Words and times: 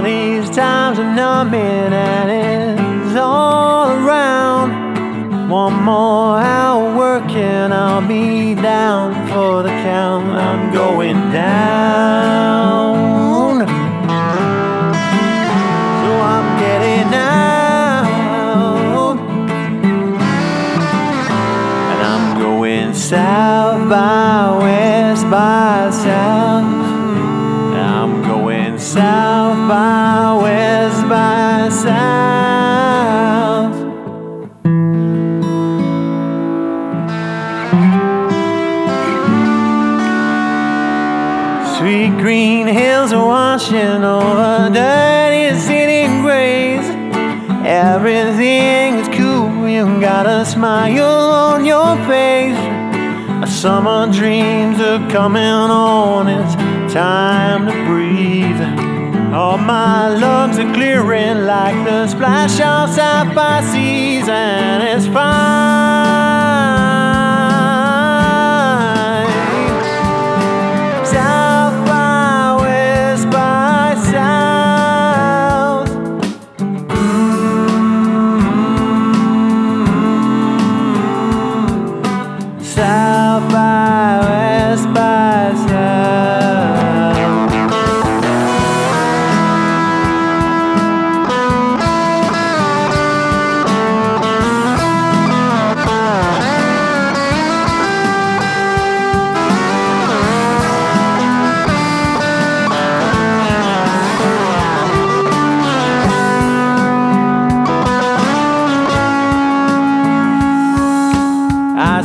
coming 0.00 1.92
and 1.92 2.30
it's 2.30 3.16
all 3.18 3.90
around. 3.90 5.48
One 5.50 5.82
more 5.82 6.38
hour 6.38 6.96
working, 6.96 7.72
I'll 7.72 8.06
be 8.06 8.54
down 8.54 9.28
for 9.28 9.62
the 9.62 9.68
count. 9.68 10.28
I'm 10.28 10.72
going 10.72 11.32
down. 11.32 12.56
So 16.02 16.10
I'm 16.34 16.58
getting 16.60 17.14
out. 17.14 18.38
And 21.90 22.02
I'm 22.12 22.40
going 22.40 22.94
south 22.94 23.88
by 23.90 24.58
west 24.62 25.24
by 25.30 25.90
south. 25.90 26.79
By 29.70 30.36
west 30.42 31.08
by 31.08 31.68
south. 31.68 32.00
Sweet 41.78 42.18
green 42.18 42.66
hills 42.66 43.12
are 43.12 43.24
washing 43.24 44.02
over 44.02 44.70
dirty 44.74 45.56
city 45.60 46.08
grays. 46.20 46.86
Everything 47.64 48.98
is 48.98 49.08
cool, 49.16 49.68
you 49.68 50.00
got 50.00 50.26
a 50.26 50.44
smile 50.44 51.30
on 51.46 51.64
your 51.64 51.96
face. 52.08 52.58
Summer 53.48 54.10
dreams 54.10 54.80
are 54.80 55.08
coming 55.10 55.42
on, 55.42 56.26
my 59.60 60.08
lungs 60.08 60.58
are 60.58 60.72
clearing 60.72 61.44
like 61.44 61.84
the 61.84 62.06
splash 62.08 62.60
of 62.60 62.90
sapphire 62.94 63.62
seas, 63.62 63.89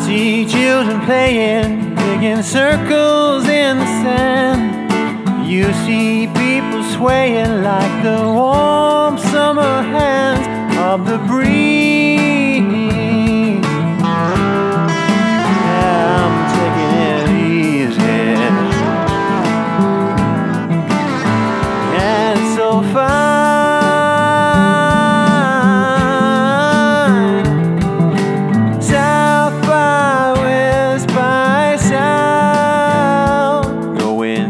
see 0.05 0.45
children 0.45 1.01
playing, 1.01 1.95
digging 1.95 2.43
circles 2.43 3.45
in 3.45 3.79
the 3.79 3.85
sand. 4.03 5.47
You 5.47 5.73
see 5.85 6.27
people 6.27 6.83
swaying 6.95 7.63
like 7.63 8.03
the 8.03 8.21
warm 8.23 9.17
summer 9.17 9.81
hands 9.81 10.45
of 10.77 11.07
the 11.07 11.17
breeze. 11.27 12.44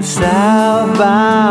salvation. 0.06 1.45